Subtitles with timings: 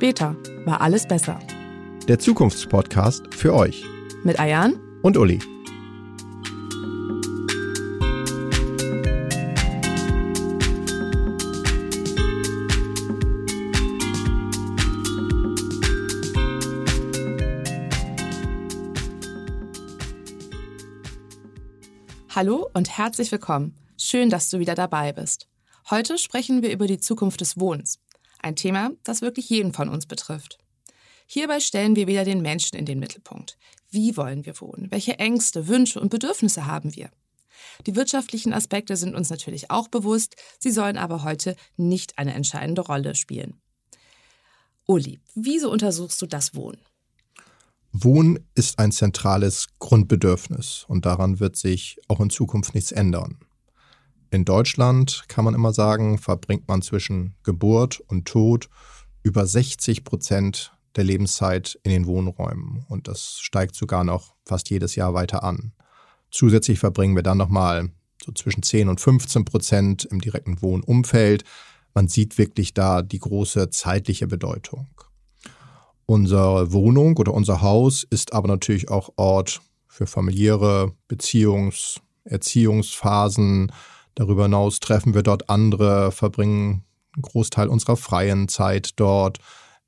[0.00, 0.34] später
[0.64, 1.38] war alles besser.
[2.08, 3.84] Der Zukunftspodcast für euch.
[4.24, 5.38] Mit Ayan und Uli.
[22.34, 23.74] Hallo und herzlich willkommen.
[23.98, 25.46] Schön, dass du wieder dabei bist.
[25.90, 27.98] Heute sprechen wir über die Zukunft des Wohnens.
[28.42, 30.58] Ein Thema, das wirklich jeden von uns betrifft.
[31.26, 33.56] Hierbei stellen wir wieder den Menschen in den Mittelpunkt.
[33.90, 34.88] Wie wollen wir wohnen?
[34.90, 37.10] Welche Ängste, Wünsche und Bedürfnisse haben wir?
[37.86, 42.82] Die wirtschaftlichen Aspekte sind uns natürlich auch bewusst, sie sollen aber heute nicht eine entscheidende
[42.82, 43.60] Rolle spielen.
[44.86, 46.80] Uli, wieso untersuchst du das Wohnen?
[47.92, 53.38] Wohnen ist ein zentrales Grundbedürfnis und daran wird sich auch in Zukunft nichts ändern.
[54.30, 58.68] In Deutschland kann man immer sagen, verbringt man zwischen Geburt und Tod
[59.22, 64.94] über 60 Prozent der Lebenszeit in den Wohnräumen und das steigt sogar noch fast jedes
[64.94, 65.72] Jahr weiter an.
[66.30, 67.90] Zusätzlich verbringen wir dann nochmal
[68.24, 71.44] so zwischen 10 und 15 Prozent im direkten Wohnumfeld.
[71.94, 74.88] Man sieht wirklich da die große zeitliche Bedeutung.
[76.06, 83.72] Unsere Wohnung oder unser Haus ist aber natürlich auch Ort für familiäre Beziehungs-, Erziehungsphasen.
[84.20, 89.38] Darüber hinaus treffen wir dort andere, verbringen einen Großteil unserer freien Zeit dort.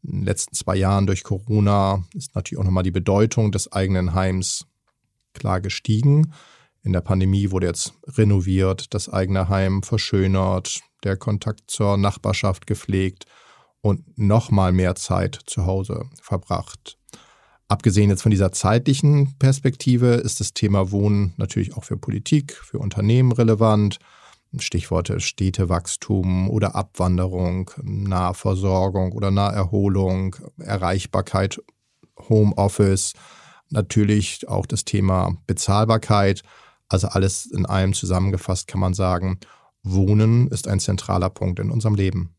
[0.02, 4.14] In den letzten zwei Jahren durch Corona ist natürlich auch nochmal die Bedeutung des eigenen
[4.14, 4.64] Heims
[5.34, 6.33] klar gestiegen.
[6.83, 13.27] In der Pandemie wurde jetzt renoviert, das eigene Heim verschönert, der Kontakt zur Nachbarschaft gepflegt
[13.83, 16.97] und nochmal mehr Zeit zu Hause verbracht.
[17.69, 22.78] Abgesehen jetzt von dieser zeitlichen Perspektive ist das Thema Wohnen natürlich auch für Politik, für
[22.78, 23.98] Unternehmen relevant.
[24.58, 31.60] Stichworte Städtewachstum oder Abwanderung, Nahversorgung oder Naherholung, Erreichbarkeit,
[32.28, 33.15] Homeoffice,
[33.71, 36.43] natürlich auch das Thema Bezahlbarkeit.
[36.88, 39.38] Also alles in einem zusammengefasst kann man sagen,
[39.82, 42.34] Wohnen ist ein zentraler Punkt in unserem Leben.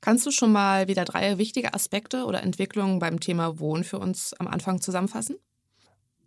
[0.00, 4.34] Kannst du schon mal wieder drei wichtige Aspekte oder Entwicklungen beim Thema Wohnen für uns
[4.34, 5.36] am Anfang zusammenfassen?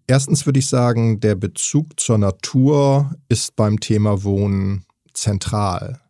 [0.07, 6.01] Erstens würde ich sagen, der Bezug zur Natur ist beim Thema Wohnen zentral.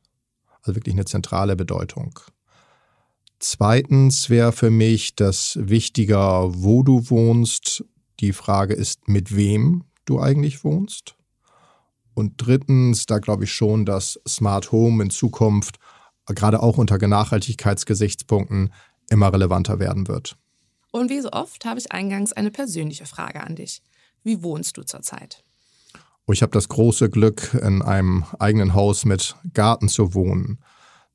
[0.61, 2.19] Also wirklich eine zentrale Bedeutung.
[3.39, 7.85] Zweitens wäre für mich das wichtiger, wo du wohnst.
[8.19, 11.16] Die Frage ist, mit wem du eigentlich wohnst.
[12.13, 15.77] Und drittens, da glaube ich schon, dass Smart Home in Zukunft
[16.27, 18.73] gerade auch unter Nachhaltigkeitsgesichtspunkten
[19.09, 20.37] immer relevanter werden wird.
[20.91, 23.83] Und wie so oft habe ich eingangs eine persönliche Frage an dich.
[24.23, 25.44] Wie wohnst du zurzeit?
[26.28, 30.59] Oh, ich habe das große Glück, in einem eigenen Haus mit Garten zu wohnen.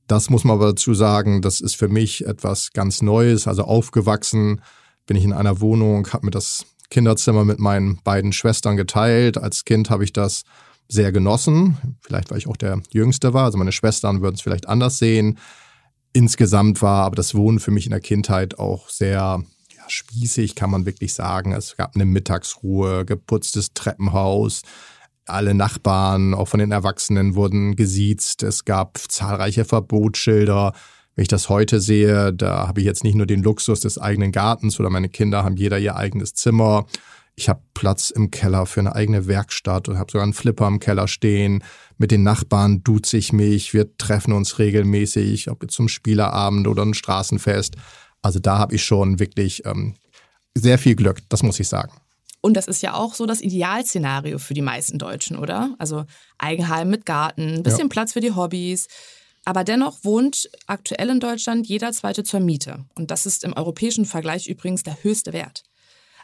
[0.06, 3.46] Das muss man aber dazu sagen, das ist für mich etwas ganz Neues.
[3.46, 4.60] Also aufgewachsen
[5.06, 9.38] bin ich in einer Wohnung, habe mir das Kinderzimmer mit meinen beiden Schwestern geteilt.
[9.38, 10.42] Als Kind habe ich das
[10.88, 11.76] sehr genossen.
[12.00, 13.44] Vielleicht, weil ich auch der Jüngste war.
[13.44, 15.38] Also meine Schwestern würden es vielleicht anders sehen.
[16.12, 19.42] Insgesamt war aber das Wohnen für mich in der Kindheit auch sehr
[19.76, 21.52] ja, spießig, kann man wirklich sagen.
[21.52, 24.62] Es gab eine Mittagsruhe, geputztes Treppenhaus.
[25.30, 28.42] Alle Nachbarn, auch von den Erwachsenen, wurden gesiezt.
[28.42, 30.72] Es gab zahlreiche Verbotsschilder.
[31.14, 34.32] Wenn ich das heute sehe, da habe ich jetzt nicht nur den Luxus des eigenen
[34.32, 36.86] Gartens oder meine Kinder haben jeder ihr eigenes Zimmer
[37.40, 40.78] ich habe Platz im Keller für eine eigene Werkstatt und habe sogar einen Flipper im
[40.78, 41.64] Keller stehen.
[41.96, 43.72] Mit den Nachbarn duze ich mich.
[43.72, 47.76] Wir treffen uns regelmäßig, ob zum Spielerabend oder ein Straßenfest.
[48.20, 49.94] Also da habe ich schon wirklich ähm,
[50.54, 51.92] sehr viel Glück, das muss ich sagen.
[52.40, 55.74] Und das ist ja auch so das Idealszenario für die meisten Deutschen, oder?
[55.78, 56.04] Also
[56.38, 57.88] Eigenheim mit Garten, ein bisschen ja.
[57.88, 58.88] Platz für die Hobbys.
[59.44, 62.84] Aber dennoch wohnt aktuell in Deutschland jeder Zweite zur Miete.
[62.94, 65.64] Und das ist im europäischen Vergleich übrigens der höchste Wert.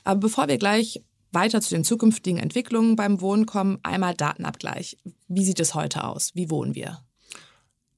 [0.04, 1.02] Aber bevor wir gleich
[1.32, 4.96] weiter zu den zukünftigen Entwicklungen beim Wohnen kommen, einmal Datenabgleich.
[5.28, 6.30] Wie sieht es heute aus?
[6.34, 7.00] Wie wohnen wir?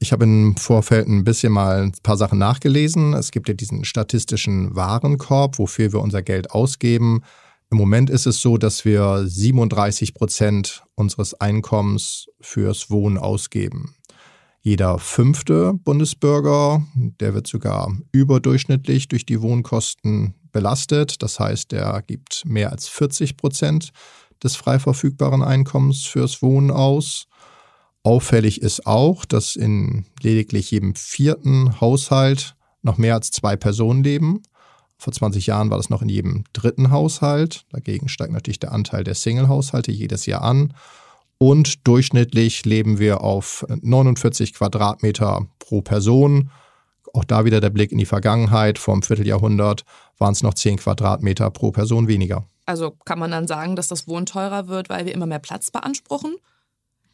[0.01, 3.15] Ich habe im Vorfeld ein bisschen mal ein paar Sachen nachgelesen.
[3.15, 7.23] Es gibt ja diesen statistischen Warenkorb, wofür wir unser Geld ausgeben.
[7.71, 13.95] Im Moment ist es so, dass wir 37 Prozent unseres Einkommens fürs Wohnen ausgeben.
[14.61, 21.23] Jeder fünfte Bundesbürger, der wird sogar überdurchschnittlich durch die Wohnkosten belastet.
[21.23, 23.91] Das heißt, er gibt mehr als 40 Prozent
[24.43, 27.27] des frei verfügbaren Einkommens fürs Wohnen aus.
[28.03, 34.43] Auffällig ist auch, dass in lediglich jedem vierten Haushalt noch mehr als zwei Personen leben.
[34.99, 37.65] Vor 20 Jahren war das noch in jedem dritten Haushalt.
[37.71, 40.75] Dagegen steigt natürlich der Anteil der Single-Haushalte jedes Jahr an.
[41.39, 46.51] Und durchschnittlich leben wir auf 49 Quadratmeter pro Person
[47.15, 48.79] auch da wieder der Blick in die Vergangenheit.
[48.79, 49.85] Vor einem Vierteljahrhundert
[50.19, 52.45] waren es noch 10 Quadratmeter pro Person weniger.
[52.67, 55.71] Also kann man dann sagen, dass das Wohnen teurer wird, weil wir immer mehr Platz
[55.71, 56.37] beanspruchen?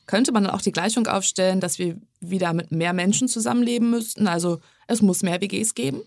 [0.07, 4.27] Könnte man dann auch die Gleichung aufstellen, dass wir wieder mit mehr Menschen zusammenleben müssten?
[4.27, 6.03] Also es muss mehr WGs geben?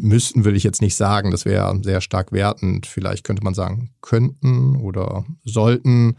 [0.00, 2.86] Müssten will ich jetzt nicht sagen, das wäre sehr stark wertend.
[2.86, 6.16] Vielleicht könnte man sagen, könnten oder sollten.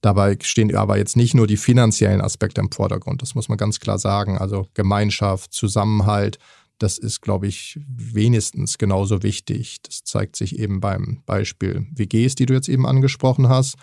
[0.00, 3.78] Dabei stehen aber jetzt nicht nur die finanziellen Aspekte im Vordergrund, das muss man ganz
[3.78, 4.36] klar sagen.
[4.36, 6.38] Also Gemeinschaft, Zusammenhalt,
[6.78, 9.80] das ist, glaube ich, wenigstens genauso wichtig.
[9.82, 13.76] Das zeigt sich eben beim Beispiel WGs, die du jetzt eben angesprochen hast.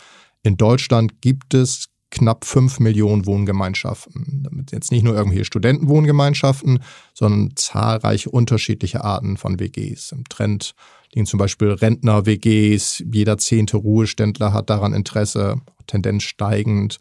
[0.44, 4.42] In Deutschland gibt es knapp fünf Millionen Wohngemeinschaften.
[4.44, 6.80] Damit jetzt nicht nur irgendwelche Studentenwohngemeinschaften,
[7.14, 10.12] sondern zahlreiche unterschiedliche Arten von WGs.
[10.12, 10.74] Im Trend
[11.14, 17.00] liegen zum Beispiel Rentner-WGs, jeder zehnte Ruheständler hat daran Interesse, Tendenz steigend.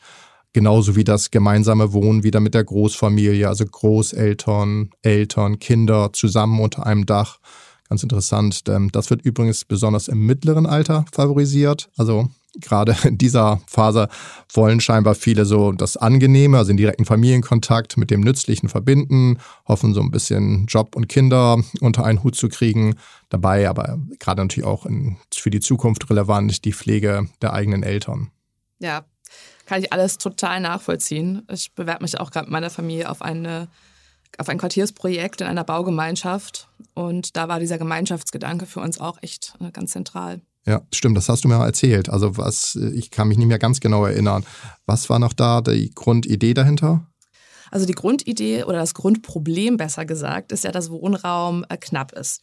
[0.54, 6.86] Genauso wie das gemeinsame Wohnen wieder mit der Großfamilie, also Großeltern, Eltern, Kinder zusammen unter
[6.86, 7.38] einem Dach.
[7.88, 8.64] Ganz interessant.
[8.92, 11.90] Das wird übrigens besonders im mittleren Alter favorisiert.
[11.96, 12.28] Also
[12.60, 14.08] gerade in dieser Phase
[14.52, 19.94] wollen scheinbar viele so das Angenehme, also den direkten Familienkontakt mit dem Nützlichen verbinden, hoffen
[19.94, 22.96] so ein bisschen Job und Kinder unter einen Hut zu kriegen.
[23.28, 28.30] Dabei aber gerade natürlich auch in, für die Zukunft relevant die Pflege der eigenen Eltern.
[28.78, 29.04] Ja,
[29.66, 31.42] kann ich alles total nachvollziehen.
[31.50, 33.68] Ich bewerbe mich auch gerade mit meiner Familie auf eine
[34.36, 39.54] auf ein Quartiersprojekt in einer Baugemeinschaft und da war dieser Gemeinschaftsgedanke für uns auch echt
[39.60, 40.42] äh, ganz zentral.
[40.68, 42.10] Ja, stimmt, das hast du mir erzählt.
[42.10, 44.44] Also was, ich kann mich nicht mehr ganz genau erinnern.
[44.84, 47.06] Was war noch da die Grundidee dahinter?
[47.70, 52.42] Also die Grundidee oder das Grundproblem besser gesagt ist ja, dass Wohnraum äh, knapp ist.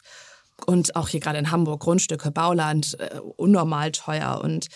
[0.66, 4.40] Und auch hier gerade in Hamburg Grundstücke, Bauland äh, unnormal teuer.
[4.42, 4.66] Und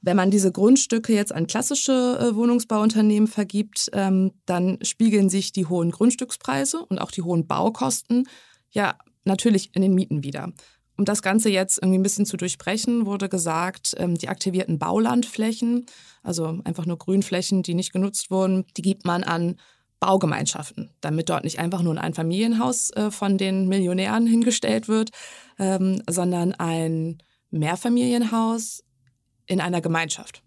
[0.00, 5.66] wenn man diese Grundstücke jetzt an klassische äh, Wohnungsbauunternehmen vergibt, ähm, dann spiegeln sich die
[5.66, 8.28] hohen Grundstückspreise und auch die hohen Baukosten
[8.70, 8.94] ja
[9.24, 10.52] natürlich in den Mieten wieder.
[10.96, 15.86] Um das Ganze jetzt irgendwie ein bisschen zu durchbrechen, wurde gesagt, ähm, die aktivierten Baulandflächen,
[16.22, 19.56] also einfach nur Grünflächen, die nicht genutzt wurden, die gibt man an
[19.98, 25.10] Baugemeinschaften, damit dort nicht einfach nur ein Familienhaus äh, von den Millionären hingestellt wird,
[25.58, 27.18] ähm, sondern ein
[27.50, 28.84] Mehrfamilienhaus
[29.46, 30.42] in einer Gemeinschaft.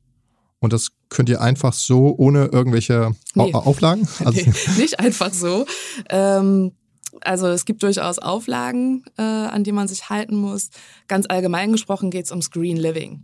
[0.59, 3.53] Und das könnt ihr einfach so ohne irgendwelche nee.
[3.53, 4.07] Auflagen?
[4.25, 5.65] Also nee, nicht einfach so.
[6.09, 6.73] Ähm,
[7.21, 10.69] also es gibt durchaus Auflagen, äh, an die man sich halten muss.
[11.07, 13.23] Ganz allgemein gesprochen geht es ums Green Living.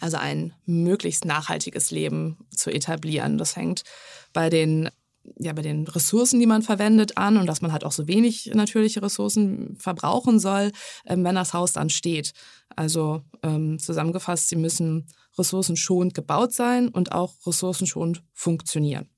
[0.00, 3.38] Also ein möglichst nachhaltiges Leben zu etablieren.
[3.38, 3.84] Das hängt
[4.32, 4.90] bei den,
[5.38, 8.50] ja, bei den Ressourcen, die man verwendet, an und dass man halt auch so wenig
[8.54, 10.72] natürliche Ressourcen verbrauchen soll,
[11.04, 12.32] äh, wenn das Haus dann steht.
[12.76, 15.06] Also ähm, zusammengefasst, sie müssen
[15.38, 19.08] ressourcenschonend gebaut sein und auch ressourcenschonend funktionieren.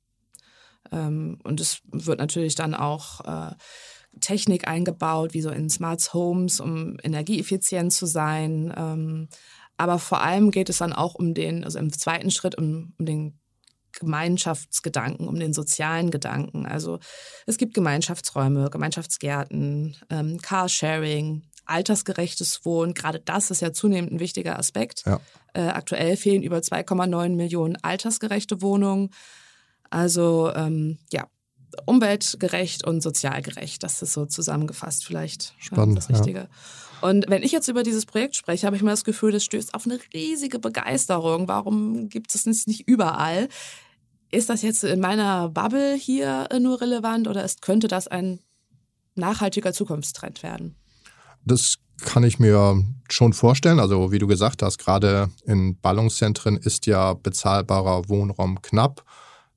[0.93, 3.55] Ähm, und es wird natürlich dann auch äh,
[4.21, 8.73] Technik eingebaut, wie so in Smart Homes, um energieeffizient zu sein.
[8.77, 9.29] Ähm,
[9.77, 13.06] aber vor allem geht es dann auch um den, also im zweiten Schritt um, um
[13.06, 13.38] den
[13.93, 16.67] Gemeinschaftsgedanken, um den sozialen Gedanken.
[16.67, 16.99] Also
[17.47, 22.94] es gibt Gemeinschaftsräume, Gemeinschaftsgärten, ähm, Carsharing, altersgerechtes Wohnen.
[22.94, 25.03] Gerade das ist ja zunehmend ein wichtiger Aspekt.
[25.06, 25.21] Ja.
[25.55, 29.10] Äh, aktuell fehlen über 2,9 Millionen altersgerechte Wohnungen.
[29.96, 31.26] Also ähm, ja,
[31.86, 33.82] umweltgerecht und sozialgerecht.
[33.82, 36.38] Das ist so zusammengefasst vielleicht Spannend, das Richtige.
[36.41, 36.48] Ja.
[37.00, 39.72] Und wenn ich jetzt über dieses Projekt spreche, habe ich mir das Gefühl, das stößt
[39.72, 41.48] auf eine riesige Begeisterung.
[41.48, 43.48] Warum gibt es das nicht überall?
[44.31, 48.41] Ist das jetzt in meiner Bubble hier äh, nur relevant oder ist, könnte das ein
[49.15, 50.76] nachhaltiger Zukunftstrend werden?
[51.46, 53.81] Das kann ich mir schon vorstellen.
[53.81, 59.03] Also wie du gesagt hast, gerade in Ballungszentren ist ja bezahlbarer Wohnraum knapp.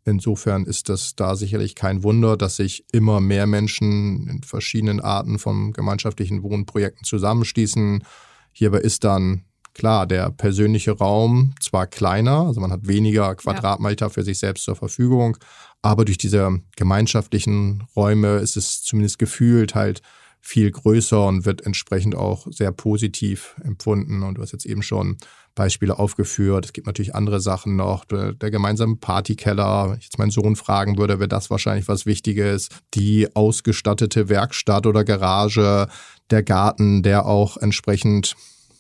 [0.05, 5.39] Insofern ist das da sicherlich kein Wunder, dass sich immer mehr Menschen in verschiedenen Arten
[5.39, 8.03] von gemeinschaftlichen Wohnprojekten zusammenschließen.
[8.51, 14.09] Hierbei ist dann klar der persönliche Raum zwar kleiner, also man hat weniger Quadratmeter ja.
[14.09, 15.37] für sich selbst zur Verfügung,
[15.81, 20.01] aber durch diese gemeinschaftlichen Räume ist es zumindest gefühlt halt
[20.41, 24.23] viel größer und wird entsprechend auch sehr positiv empfunden.
[24.23, 25.17] Und du hast jetzt eben schon
[25.55, 26.65] Beispiele aufgeführt.
[26.65, 28.05] Es gibt natürlich andere Sachen noch.
[28.05, 29.89] Der, gemeinsame Partykeller.
[29.89, 32.69] Wenn ich jetzt meinen Sohn fragen würde, wäre das wahrscheinlich was Wichtiges.
[32.93, 35.87] Die ausgestattete Werkstatt oder Garage,
[36.29, 38.35] der Garten, der auch entsprechend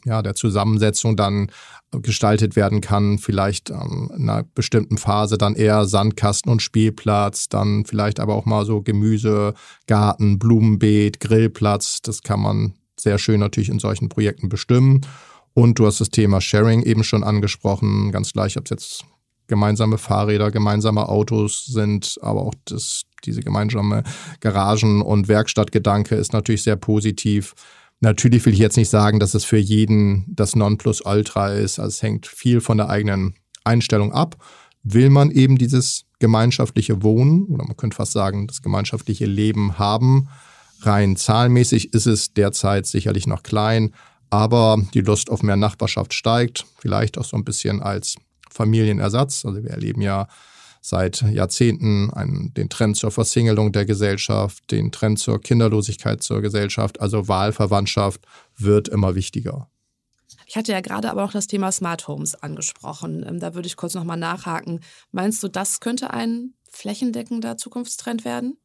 [0.05, 1.51] ja, der Zusammensetzung dann
[1.91, 3.17] gestaltet werden kann.
[3.17, 8.45] Vielleicht ähm, in einer bestimmten Phase dann eher Sandkasten und Spielplatz, dann vielleicht aber auch
[8.45, 9.53] mal so Gemüse,
[9.87, 12.01] Garten, Blumenbeet, Grillplatz.
[12.01, 15.01] Das kann man sehr schön natürlich in solchen Projekten bestimmen.
[15.53, 18.11] Und du hast das Thema Sharing eben schon angesprochen.
[18.11, 19.05] Ganz gleich, ob es jetzt
[19.47, 24.03] gemeinsame Fahrräder, gemeinsame Autos sind, aber auch das, diese gemeinsame
[24.39, 27.55] Garagen- und Werkstattgedanke ist natürlich sehr positiv.
[28.01, 31.79] Natürlich will ich jetzt nicht sagen, dass es für jeden das Nonplusultra ist.
[31.79, 34.37] Also es hängt viel von der eigenen Einstellung ab.
[34.83, 40.29] Will man eben dieses gemeinschaftliche Wohnen oder man könnte fast sagen, das gemeinschaftliche Leben haben?
[40.81, 43.93] Rein zahlenmäßig ist es derzeit sicherlich noch klein,
[44.29, 48.15] aber die Lust auf mehr Nachbarschaft steigt, vielleicht auch so ein bisschen als
[48.49, 49.43] Familienersatz.
[49.43, 50.27] Also wir erleben ja
[50.81, 57.01] seit Jahrzehnten einen, den Trend zur Versingelung der Gesellschaft, den Trend zur Kinderlosigkeit zur Gesellschaft.
[57.01, 58.25] Also Wahlverwandtschaft
[58.57, 59.69] wird immer wichtiger.
[60.45, 63.23] Ich hatte ja gerade aber auch das Thema Smart Homes angesprochen.
[63.27, 64.79] Ähm, da würde ich kurz nochmal nachhaken.
[65.11, 68.57] Meinst du, das könnte ein flächendeckender Zukunftstrend werden?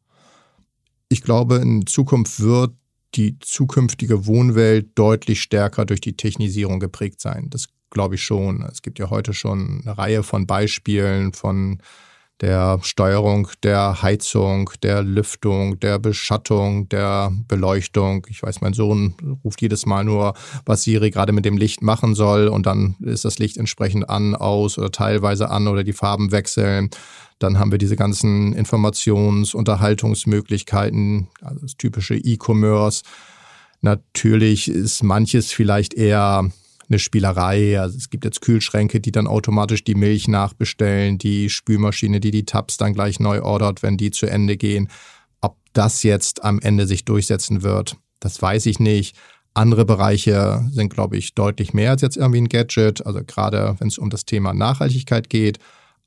[1.10, 2.74] Ich glaube, in Zukunft wird
[3.14, 7.48] die zukünftige Wohnwelt deutlich stärker durch die Technisierung geprägt sein.
[7.50, 8.62] Das glaube ich schon.
[8.70, 11.78] Es gibt ja heute schon eine Reihe von Beispielen von
[12.40, 18.26] der Steuerung der Heizung, der Lüftung, der Beschattung, der Beleuchtung.
[18.28, 20.34] Ich weiß, mein Sohn ruft jedes Mal nur,
[20.66, 24.34] was Siri gerade mit dem Licht machen soll und dann ist das Licht entsprechend an,
[24.34, 26.90] aus oder teilweise an oder die Farben wechseln.
[27.38, 33.02] Dann haben wir diese ganzen Informations-, Unterhaltungsmöglichkeiten, also das typische E-Commerce.
[33.80, 36.50] Natürlich ist manches vielleicht eher
[36.88, 37.80] eine Spielerei.
[37.80, 42.44] Also es gibt jetzt Kühlschränke, die dann automatisch die Milch nachbestellen, die Spülmaschine, die die
[42.44, 44.88] Tabs dann gleich neu ordert, wenn die zu Ende gehen.
[45.40, 49.16] Ob das jetzt am Ende sich durchsetzen wird, das weiß ich nicht.
[49.54, 53.06] Andere Bereiche sind, glaube ich, deutlich mehr als jetzt irgendwie ein Gadget.
[53.06, 55.58] Also gerade wenn es um das Thema Nachhaltigkeit geht,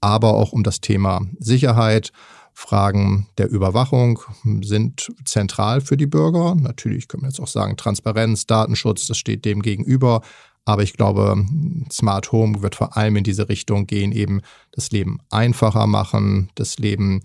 [0.01, 2.11] aber auch um das Thema Sicherheit.
[2.59, 4.19] Fragen der Überwachung
[4.63, 6.55] sind zentral für die Bürger.
[6.55, 10.21] Natürlich können wir jetzt auch sagen, Transparenz, Datenschutz, das steht dem gegenüber.
[10.67, 11.45] Aber ich glaube,
[11.89, 16.77] Smart Home wird vor allem in diese Richtung gehen, eben das Leben einfacher machen, das
[16.77, 17.21] Leben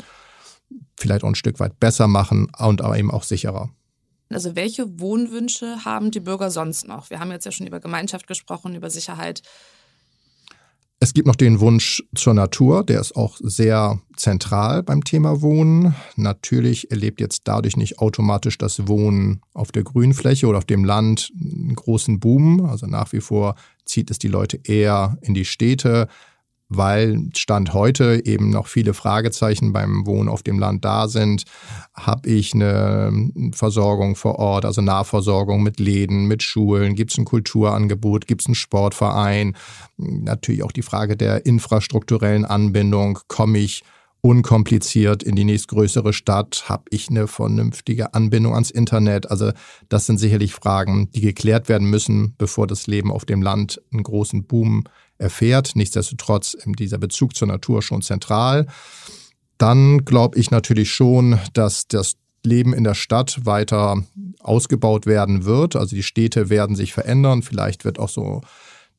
[0.96, 3.70] vielleicht auch ein Stück weit besser machen und aber eben auch sicherer.
[4.30, 7.10] Also welche Wohnwünsche haben die Bürger sonst noch?
[7.10, 9.42] Wir haben jetzt ja schon über Gemeinschaft gesprochen, über Sicherheit.
[11.02, 15.96] Es gibt noch den Wunsch zur Natur, der ist auch sehr zentral beim Thema Wohnen.
[16.14, 21.32] Natürlich erlebt jetzt dadurch nicht automatisch das Wohnen auf der Grünfläche oder auf dem Land
[21.34, 22.64] einen großen Boom.
[22.66, 26.06] Also nach wie vor zieht es die Leute eher in die Städte
[26.76, 31.44] weil Stand heute eben noch viele Fragezeichen beim Wohnen auf dem Land da sind.
[31.94, 36.94] Habe ich eine Versorgung vor Ort, also Nahversorgung mit Läden, mit Schulen?
[36.94, 38.26] Gibt es ein Kulturangebot?
[38.26, 39.56] Gibt es einen Sportverein?
[39.96, 43.18] Natürlich auch die Frage der infrastrukturellen Anbindung.
[43.28, 43.82] Komme ich
[44.22, 46.68] unkompliziert in die nächstgrößere Stadt?
[46.68, 49.30] Habe ich eine vernünftige Anbindung ans Internet?
[49.30, 49.50] Also
[49.88, 54.04] das sind sicherlich Fragen, die geklärt werden müssen, bevor das Leben auf dem Land einen
[54.04, 54.84] großen Boom
[55.22, 55.72] erfährt.
[55.74, 58.66] Nichtsdestotrotz dieser Bezug zur Natur schon zentral.
[59.56, 64.02] Dann glaube ich natürlich schon, dass das Leben in der Stadt weiter
[64.40, 65.76] ausgebaut werden wird.
[65.76, 67.42] Also die Städte werden sich verändern.
[67.42, 68.40] Vielleicht wird auch so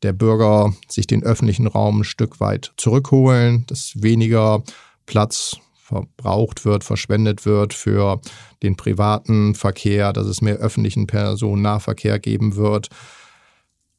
[0.02, 4.64] der Bürger sich den öffentlichen Raum ein Stück weit zurückholen, dass weniger
[5.06, 8.22] Platz verbraucht wird, verschwendet wird für
[8.64, 12.90] den privaten Verkehr, dass es mehr öffentlichen Personennahverkehr geben wird.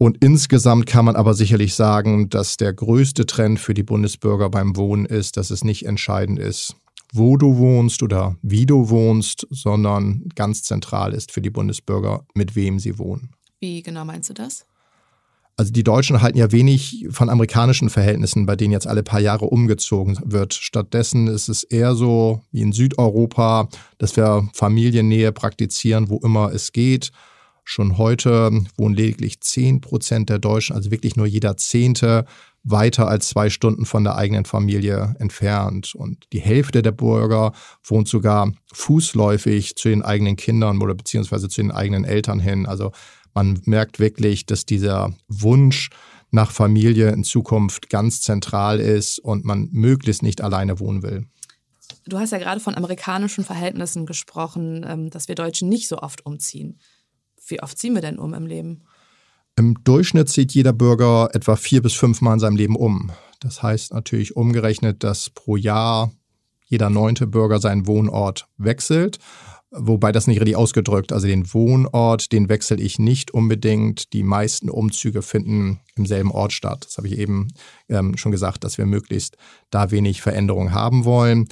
[0.05, 4.77] Und insgesamt kann man aber sicherlich sagen, dass der größte Trend für die Bundesbürger beim
[4.77, 6.77] Wohnen ist, dass es nicht entscheidend ist,
[7.15, 12.55] wo du wohnst oder wie du wohnst, sondern ganz zentral ist für die Bundesbürger, mit
[12.55, 13.31] wem sie wohnen.
[13.61, 14.67] Wie genau meinst du das?
[15.57, 19.47] Also die Deutschen halten ja wenig von amerikanischen Verhältnissen, bei denen jetzt alle paar Jahre
[19.47, 20.53] umgezogen wird.
[20.53, 26.73] Stattdessen ist es eher so wie in Südeuropa, dass wir Familiennähe praktizieren, wo immer es
[26.73, 27.11] geht
[27.65, 32.27] Schon heute wohnen lediglich 10 Prozent der Deutschen, also wirklich nur jeder Zehnte,
[32.63, 35.95] weiter als zwei Stunden von der eigenen Familie entfernt.
[35.95, 37.53] Und die Hälfte der Bürger
[37.85, 42.67] wohnt sogar fußläufig zu den eigenen Kindern oder beziehungsweise zu den eigenen Eltern hin.
[42.67, 42.93] Also
[43.35, 45.91] man merkt wirklich, dass dieser Wunsch
[46.31, 51.27] nach Familie in Zukunft ganz zentral ist und man möglichst nicht alleine wohnen will.
[52.07, 56.27] Du hast ja gerade von amerikanischen Verhältnissen gesprochen, ähm, dass wir Deutschen nicht so oft
[56.27, 56.79] umziehen.
[57.49, 58.83] Wie oft ziehen wir denn um im Leben?
[59.57, 63.13] Im Durchschnitt zieht jeder Bürger etwa vier bis fünf Mal in seinem Leben um.
[63.41, 66.13] Das heißt natürlich umgerechnet, dass pro Jahr
[66.67, 69.19] jeder neunte Bürger seinen Wohnort wechselt.
[69.71, 74.13] Wobei das nicht richtig ausgedrückt, also den Wohnort, den wechsle ich nicht unbedingt.
[74.13, 76.85] Die meisten Umzüge finden im selben Ort statt.
[76.87, 77.49] Das habe ich eben
[77.89, 79.37] ähm, schon gesagt, dass wir möglichst
[79.71, 81.49] da wenig Veränderung haben wollen.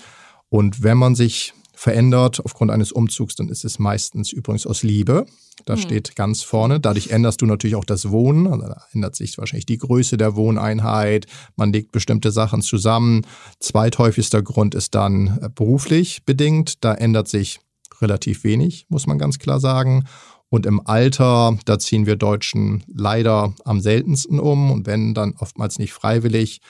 [0.48, 5.26] Und wenn man sich verändert aufgrund eines Umzugs, dann ist es meistens übrigens aus Liebe.
[5.64, 5.82] Das mhm.
[5.82, 6.78] steht ganz vorne.
[6.78, 8.46] Dadurch änderst du natürlich auch das Wohnen.
[8.46, 11.26] Also da ändert sich wahrscheinlich die Größe der Wohneinheit.
[11.56, 13.22] Man legt bestimmte Sachen zusammen.
[13.58, 16.84] Zweithäufigster Grund ist dann äh, beruflich bedingt.
[16.84, 17.58] Da ändert sich
[18.00, 20.04] relativ wenig, muss man ganz klar sagen.
[20.50, 25.80] Und im Alter, da ziehen wir Deutschen leider am seltensten um und wenn, dann oftmals
[25.80, 26.60] nicht freiwillig.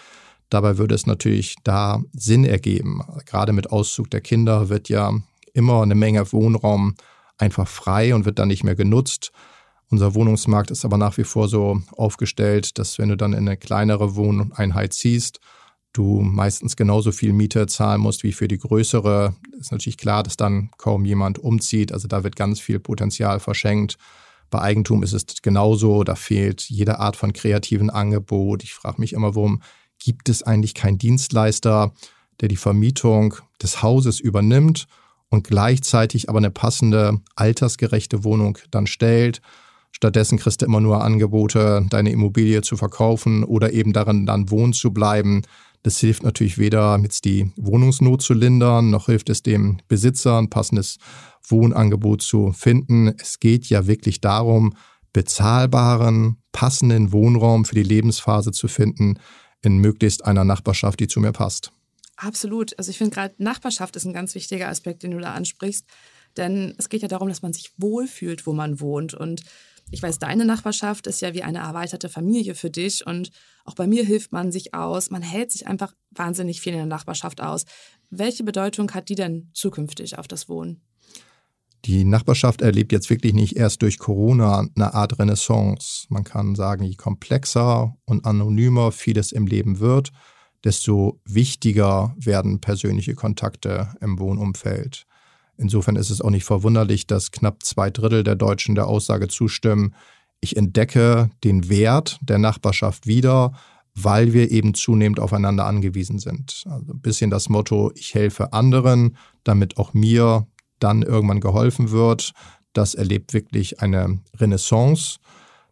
[0.53, 3.01] Dabei würde es natürlich da Sinn ergeben.
[3.25, 5.15] Gerade mit Auszug der Kinder wird ja
[5.55, 6.95] immer eine Menge Wohnraum
[7.39, 9.33] einfach frei und wird dann nicht mehr genutzt.
[9.89, 13.57] Unser Wohnungsmarkt ist aber nach wie vor so aufgestellt, dass wenn du dann in eine
[13.57, 15.41] kleinere Wohneinheit ziehst,
[15.95, 19.35] du meistens genauso viel Miete zahlen musst wie für die größere.
[19.59, 21.93] Ist natürlich klar, dass dann kaum jemand umzieht.
[21.93, 23.97] Also da wird ganz viel Potenzial verschenkt.
[24.51, 26.05] Bei Eigentum ist es genauso.
[26.05, 28.63] Da fehlt jede Art von kreativen Angebot.
[28.63, 29.63] Ich frage mich immer, warum
[30.03, 31.93] gibt es eigentlich keinen Dienstleister,
[32.41, 34.87] der die Vermietung des Hauses übernimmt
[35.29, 39.41] und gleichzeitig aber eine passende, altersgerechte Wohnung dann stellt.
[39.93, 44.73] Stattdessen kriegst du immer nur Angebote, deine Immobilie zu verkaufen oder eben darin dann wohnen
[44.73, 45.43] zu bleiben.
[45.83, 50.51] Das hilft natürlich weder jetzt die Wohnungsnot zu lindern, noch hilft es dem Besitzer, ein
[50.51, 50.99] passendes
[51.47, 53.15] Wohnangebot zu finden.
[53.19, 54.75] Es geht ja wirklich darum,
[55.13, 59.19] bezahlbaren, passenden Wohnraum für die Lebensphase zu finden
[59.63, 61.73] in möglichst einer Nachbarschaft, die zu mir passt.
[62.17, 62.77] Absolut.
[62.79, 65.87] Also ich finde gerade Nachbarschaft ist ein ganz wichtiger Aspekt, den du da ansprichst.
[66.37, 69.15] Denn es geht ja darum, dass man sich wohlfühlt, wo man wohnt.
[69.15, 69.43] Und
[69.91, 73.31] ich weiß, deine Nachbarschaft ist ja wie eine erweiterte Familie für dich und
[73.65, 75.11] auch bei mir hilft man sich aus.
[75.11, 77.65] Man hält sich einfach wahnsinnig viel in der Nachbarschaft aus.
[78.09, 80.81] Welche Bedeutung hat die denn zukünftig auf das Wohnen?
[81.85, 86.07] Die Nachbarschaft erlebt jetzt wirklich nicht erst durch Corona eine Art Renaissance.
[86.11, 90.13] Man kann sagen, je komplexer und anonymer vieles im Leben wird,
[90.63, 95.07] desto wichtiger werden persönliche Kontakte im Wohnumfeld.
[95.57, 99.95] Insofern ist es auch nicht verwunderlich, dass knapp zwei Drittel der Deutschen der Aussage zustimmen,
[100.41, 103.53] ich entdecke den Wert der Nachbarschaft wieder,
[103.95, 106.65] weil wir eben zunehmend aufeinander angewiesen sind.
[106.69, 110.47] Also ein bisschen das Motto, ich helfe anderen, damit auch mir
[110.83, 112.33] dann irgendwann geholfen wird.
[112.73, 115.19] Das erlebt wirklich eine Renaissance.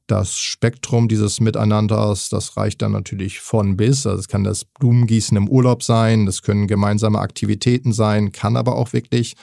[0.06, 4.06] Das Spektrum dieses Miteinanders, das reicht dann natürlich von bis.
[4.06, 8.74] Also es kann das Blumengießen im Urlaub sein, das können gemeinsame Aktivitäten sein, kann aber
[8.74, 9.36] auch wirklich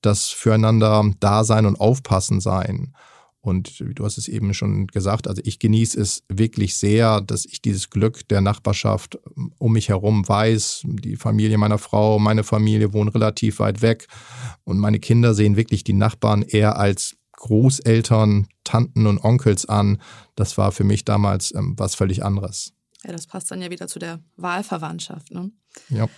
[0.00, 2.94] das Füreinander Dasein und Aufpassen sein.
[3.42, 7.60] Und du hast es eben schon gesagt, also ich genieße es wirklich sehr, dass ich
[7.60, 9.18] dieses Glück der Nachbarschaft
[9.58, 10.82] um mich herum weiß.
[10.84, 14.06] Die Familie meiner Frau, meine Familie wohnen relativ weit weg
[14.62, 20.00] und meine Kinder sehen wirklich die Nachbarn eher als Großeltern, Tanten und Onkels an.
[20.36, 22.72] Das war für mich damals ähm, was völlig anderes.
[23.02, 25.32] Ja, das passt dann ja wieder zu der Wahlverwandtschaft.
[25.32, 25.50] Ne?
[25.88, 26.08] Ja.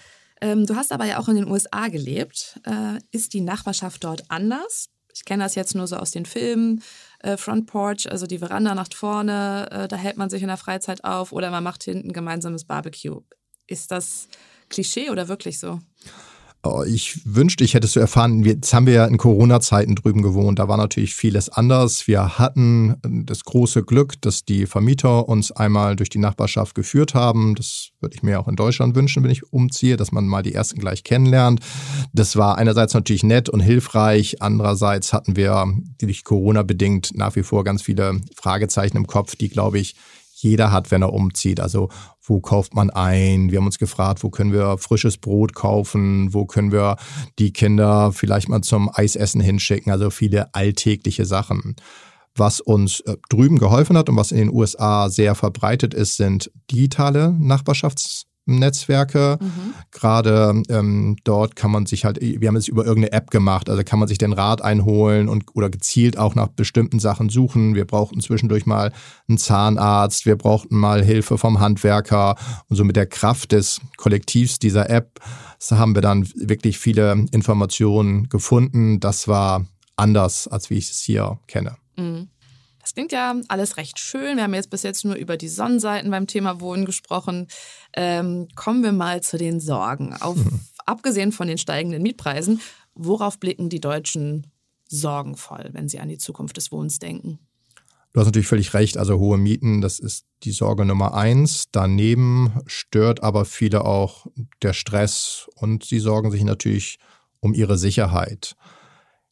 [0.42, 2.60] Ähm, du hast aber ja auch in den USA gelebt.
[2.64, 4.90] Äh, ist die Nachbarschaft dort anders?
[5.14, 6.82] Ich kenne das jetzt nur so aus den Filmen.
[7.24, 10.58] Äh, Front Porch, also die Veranda nach vorne, äh, da hält man sich in der
[10.58, 13.22] Freizeit auf oder man macht hinten gemeinsames Barbecue.
[13.66, 14.28] Ist das
[14.68, 15.80] Klischee oder wirklich so?
[16.66, 18.42] Oh, ich wünschte, ich hätte es so erfahren.
[18.42, 20.58] Jetzt haben wir ja in Corona-Zeiten drüben gewohnt.
[20.58, 22.08] Da war natürlich vieles anders.
[22.08, 22.96] Wir hatten
[23.26, 27.54] das große Glück, dass die Vermieter uns einmal durch die Nachbarschaft geführt haben.
[27.54, 30.54] Das würde ich mir auch in Deutschland wünschen, wenn ich umziehe, dass man mal die
[30.54, 31.60] ersten gleich kennenlernt.
[32.14, 34.40] Das war einerseits natürlich nett und hilfreich.
[34.40, 39.50] Andererseits hatten wir durch Corona bedingt nach wie vor ganz viele Fragezeichen im Kopf, die,
[39.50, 39.96] glaube ich,
[40.36, 41.60] jeder hat, wenn er umzieht.
[41.60, 41.88] Also
[42.22, 43.50] wo kauft man ein?
[43.50, 46.32] Wir haben uns gefragt, wo können wir frisches Brot kaufen?
[46.32, 46.96] Wo können wir
[47.38, 49.92] die Kinder vielleicht mal zum Eisessen hinschicken?
[49.92, 51.76] Also viele alltägliche Sachen.
[52.36, 56.50] Was uns äh, drüben geholfen hat und was in den USA sehr verbreitet ist, sind
[56.70, 59.38] digitale Nachbarschafts Netzwerke.
[59.40, 59.74] Mhm.
[59.90, 63.82] Gerade ähm, dort kann man sich halt, wir haben es über irgendeine App gemacht, also
[63.84, 67.74] kann man sich den Rat einholen und oder gezielt auch nach bestimmten Sachen suchen.
[67.74, 68.92] Wir brauchten zwischendurch mal
[69.28, 72.36] einen Zahnarzt, wir brauchten mal Hilfe vom Handwerker
[72.68, 75.20] und so mit der Kraft des Kollektivs dieser App
[75.70, 79.00] haben wir dann wirklich viele Informationen gefunden.
[79.00, 79.64] Das war
[79.96, 81.76] anders, als wie ich es hier kenne.
[81.96, 82.28] Mhm.
[82.84, 84.36] Das klingt ja alles recht schön.
[84.36, 87.46] Wir haben jetzt bis jetzt nur über die Sonnenseiten beim Thema Wohnen gesprochen.
[87.96, 90.12] Ähm, kommen wir mal zu den Sorgen.
[90.20, 90.60] Auf, mhm.
[90.86, 92.60] Abgesehen von den steigenden Mietpreisen,
[92.94, 94.48] worauf blicken die Deutschen
[94.86, 97.38] sorgenvoll, wenn sie an die Zukunft des Wohnens denken?
[98.12, 98.98] Du hast natürlich völlig recht.
[98.98, 101.68] Also hohe Mieten, das ist die Sorge Nummer eins.
[101.72, 104.26] Daneben stört aber viele auch
[104.60, 106.98] der Stress und sie sorgen sich natürlich
[107.40, 108.56] um ihre Sicherheit.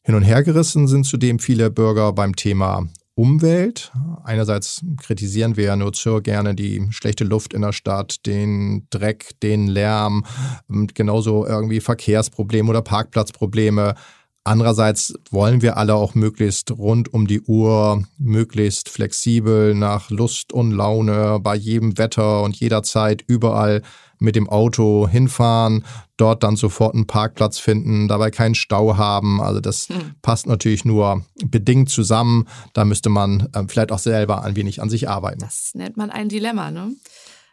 [0.01, 3.91] Hin und her gerissen sind zudem viele Bürger beim Thema Umwelt.
[4.23, 9.39] Einerseits kritisieren wir ja nur so gerne die schlechte Luft in der Stadt, den Dreck,
[9.41, 10.25] den Lärm,
[10.95, 13.93] genauso irgendwie Verkehrsprobleme oder Parkplatzprobleme.
[14.45, 20.71] Andererseits wollen wir alle auch möglichst rund um die Uhr, möglichst flexibel nach Lust und
[20.71, 23.83] Laune bei jedem Wetter und jederzeit überall
[24.23, 25.85] mit dem Auto hinfahren,
[26.17, 29.41] dort dann sofort einen Parkplatz finden, dabei keinen Stau haben.
[29.41, 30.15] Also das hm.
[30.21, 32.47] passt natürlich nur bedingt zusammen.
[32.73, 35.39] Da müsste man äh, vielleicht auch selber ein wenig an sich arbeiten.
[35.39, 36.93] Das nennt man ein Dilemma, ne?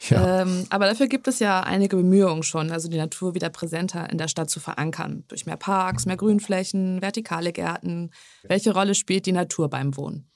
[0.08, 0.42] Ja.
[0.42, 4.16] Ähm, aber dafür gibt es ja einige Bemühungen schon, also die Natur wieder präsenter in
[4.16, 5.24] der Stadt zu verankern.
[5.28, 8.10] Durch mehr Parks, mehr Grünflächen, vertikale Gärten.
[8.44, 10.30] Welche Rolle spielt die Natur beim Wohnen?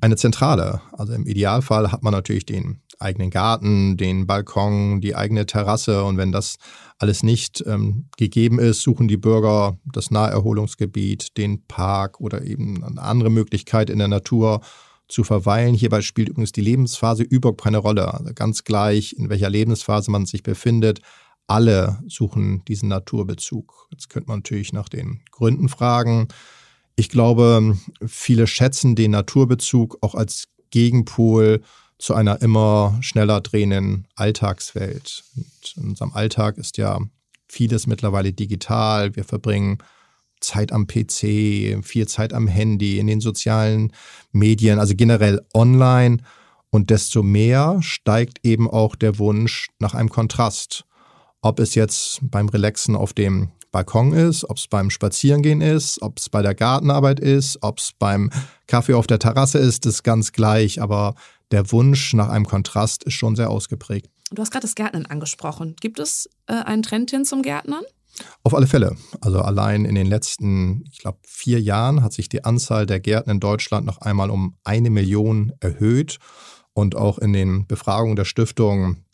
[0.00, 0.80] Eine zentrale.
[0.92, 6.04] Also im Idealfall hat man natürlich den eigenen Garten, den Balkon, die eigene Terrasse.
[6.04, 6.56] Und wenn das
[6.98, 13.00] alles nicht ähm, gegeben ist, suchen die Bürger das Naherholungsgebiet, den Park oder eben eine
[13.00, 14.60] andere Möglichkeit in der Natur
[15.08, 15.74] zu verweilen.
[15.74, 18.12] Hierbei spielt übrigens die Lebensphase überhaupt keine Rolle.
[18.12, 21.00] Also ganz gleich, in welcher Lebensphase man sich befindet.
[21.46, 23.88] Alle suchen diesen Naturbezug.
[23.90, 26.28] Jetzt könnte man natürlich nach den Gründen fragen.
[26.94, 31.62] Ich glaube, viele schätzen den Naturbezug auch als Gegenpol
[31.98, 35.24] zu einer immer schneller drehenden Alltagswelt.
[35.36, 37.00] Und in unserem Alltag ist ja
[37.48, 39.16] vieles mittlerweile digital.
[39.16, 39.78] Wir verbringen
[40.40, 43.92] Zeit am PC, viel Zeit am Handy, in den sozialen
[44.30, 46.18] Medien, also generell online.
[46.70, 50.84] Und desto mehr steigt eben auch der Wunsch nach einem Kontrast.
[51.40, 56.18] Ob es jetzt beim Relaxen auf dem Balkon ist, ob es beim Spazierengehen ist, ob
[56.18, 58.30] es bei der Gartenarbeit ist, ob es beim
[58.66, 60.80] Kaffee auf der Terrasse ist, ist ganz gleich.
[60.80, 61.14] Aber
[61.50, 64.10] der Wunsch nach einem Kontrast ist schon sehr ausgeprägt.
[64.30, 65.76] Du hast gerade das Gärtnern angesprochen.
[65.80, 67.84] Gibt es äh, einen Trend hin zum Gärtnern?
[68.42, 68.96] Auf alle Fälle.
[69.20, 73.30] Also allein in den letzten, ich glaube, vier Jahren hat sich die Anzahl der Gärten
[73.30, 76.18] in Deutschland noch einmal um eine Million erhöht.
[76.74, 79.04] Und auch in den Befragungen der Stiftung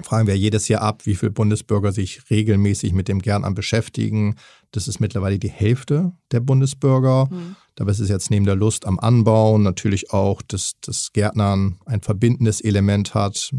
[0.00, 4.36] fragen wir jedes Jahr ab, wie viele Bundesbürger sich regelmäßig mit dem Gärtnern beschäftigen.
[4.70, 7.28] Das ist mittlerweile die Hälfte der Bundesbürger.
[7.30, 7.56] Mhm.
[7.74, 12.02] Dabei ist es jetzt neben der Lust am Anbauen natürlich auch, dass das Gärtnern ein
[12.02, 13.50] verbindendes Element hat,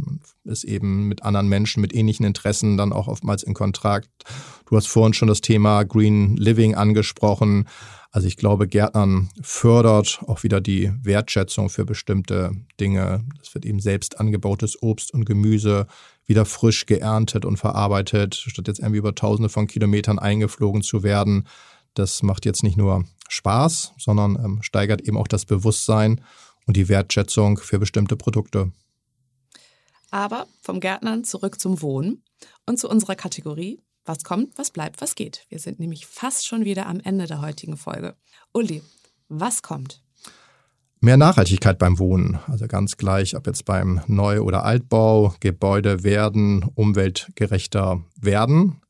[0.44, 4.10] ist eben mit anderen Menschen mit ähnlichen Interessen dann auch oftmals in Kontakt.
[4.68, 7.68] Du hast vorhin schon das Thema Green Living angesprochen.
[8.14, 13.26] Also ich glaube, Gärtnern fördert auch wieder die Wertschätzung für bestimmte Dinge.
[13.42, 15.88] Es wird eben selbst angebautes Obst und Gemüse
[16.28, 21.48] wieder frisch geerntet und verarbeitet, statt jetzt irgendwie über tausende von Kilometern eingeflogen zu werden.
[21.96, 26.22] Das macht jetzt nicht nur Spaß, sondern ähm, steigert eben auch das Bewusstsein
[26.68, 28.72] und die Wertschätzung für bestimmte Produkte.
[30.12, 32.22] Aber vom Gärtnern zurück zum Wohnen
[32.68, 35.46] und zu unserer Kategorie was kommt, was bleibt, was geht.
[35.50, 38.16] Wir sind nämlich fast schon wieder am Ende der heutigen Folge.
[38.54, 38.82] Uli,
[39.30, 40.02] was kommt?
[41.00, 46.64] Mehr Nachhaltigkeit beim Wohnen, also ganz gleich, ob jetzt beim Neu- oder Altbau, Gebäude werden
[46.76, 48.82] umweltgerechter werden.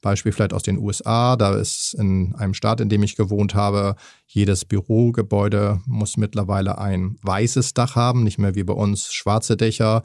[0.00, 3.96] Beispiel vielleicht aus den USA, da ist in einem Staat, in dem ich gewohnt habe,
[4.26, 10.02] jedes Bürogebäude muss mittlerweile ein weißes Dach haben, nicht mehr wie bei uns schwarze Dächer.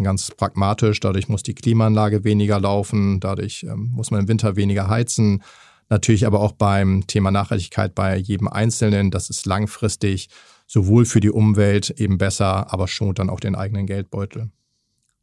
[0.00, 4.88] Ganz pragmatisch, dadurch muss die Klimaanlage weniger laufen, dadurch ähm, muss man im Winter weniger
[4.88, 5.42] heizen.
[5.90, 10.30] Natürlich aber auch beim Thema Nachhaltigkeit bei jedem Einzelnen, das ist langfristig
[10.66, 14.50] sowohl für die Umwelt eben besser, aber schont dann auch den eigenen Geldbeutel.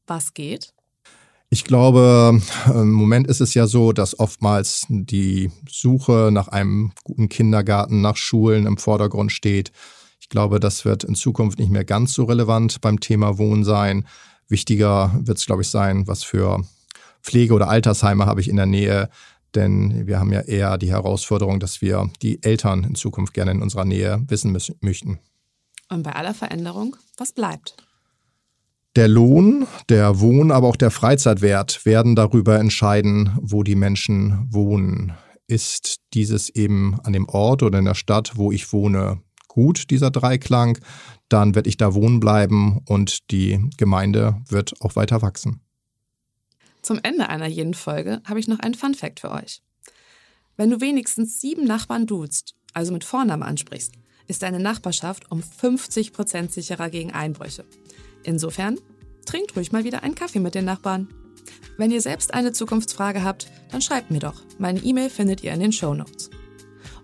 [0.06, 0.74] Was geht?
[1.50, 7.30] Ich glaube, im Moment ist es ja so, dass oftmals die Suche nach einem guten
[7.30, 9.72] Kindergarten, nach Schulen im Vordergrund steht.
[10.20, 14.06] Ich glaube, das wird in Zukunft nicht mehr ganz so relevant beim Thema Wohnen sein.
[14.50, 16.64] Wichtiger wird es, glaube ich, sein, was für
[17.22, 19.10] Pflege- oder Altersheime habe ich in der Nähe.
[19.56, 23.62] Denn wir haben ja eher die Herausforderung, dass wir die Eltern in Zukunft gerne in
[23.62, 25.20] unserer Nähe wissen müssen, möchten.
[25.90, 27.76] Und bei aller Veränderung, was bleibt?
[28.96, 35.14] Der Lohn, der Wohn-, aber auch der Freizeitwert werden darüber entscheiden, wo die Menschen wohnen.
[35.48, 39.22] Ist dieses eben an dem Ort oder in der Stadt, wo ich wohne,
[39.60, 40.78] gut, dieser Dreiklang,
[41.28, 45.60] dann werde ich da wohnen bleiben und die Gemeinde wird auch weiter wachsen.
[46.82, 49.62] Zum Ende einer jeden Folge habe ich noch einen Fun Fact für euch.
[50.56, 53.96] Wenn du wenigstens sieben Nachbarn duzt, also mit Vornamen ansprichst,
[54.28, 57.66] ist deine Nachbarschaft um 50 Prozent sicherer gegen Einbrüche.
[58.24, 58.78] Insofern,
[59.26, 61.10] trinkt ruhig mal wieder einen Kaffee mit den Nachbarn.
[61.78, 64.42] Wenn ihr selbst eine Zukunftsfrage habt, dann schreibt mir doch.
[64.58, 66.30] Meine E-Mail findet ihr in den Show Notes.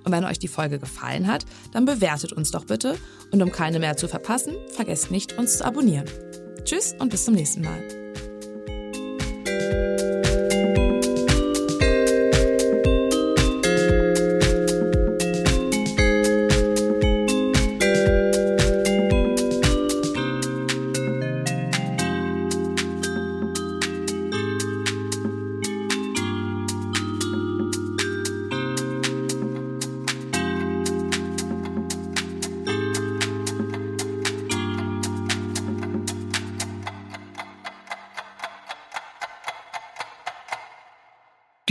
[0.06, 2.98] Und wenn euch die Folge gefallen hat, dann bewertet uns doch bitte
[3.32, 6.06] und um keine mehr zu verpassen, vergesst nicht, uns zu abonnieren.
[6.64, 8.05] Tschüss und bis zum nächsten Mal.